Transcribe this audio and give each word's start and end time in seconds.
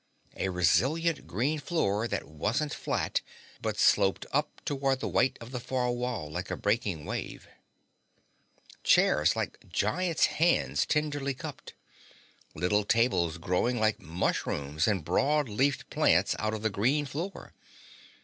A 0.35 0.49
resilient 0.49 1.27
green 1.27 1.59
floor 1.59 2.07
that 2.07 2.27
wasn't 2.27 2.73
flat, 2.73 3.21
but 3.61 3.77
sloped 3.77 4.25
up 4.31 4.59
toward 4.65 4.99
the 4.99 5.07
white 5.07 5.37
of 5.39 5.51
the 5.51 5.59
far 5.59 5.91
wall 5.91 6.27
like 6.31 6.49
a 6.49 6.57
breaking 6.57 7.05
wave. 7.05 7.47
Chairs 8.83 9.35
like 9.35 9.59
giants' 9.69 10.25
hands 10.41 10.87
tenderly 10.87 11.35
cupped. 11.35 11.75
Little 12.55 12.83
tables 12.83 13.37
growing 13.37 13.79
like 13.79 13.99
mushrooms 13.99 14.87
and 14.87 15.05
broad 15.05 15.47
leafed 15.47 15.91
plants 15.91 16.35
out 16.39 16.55
of 16.55 16.63
the 16.63 16.71
green 16.71 17.05
floor. 17.05 17.53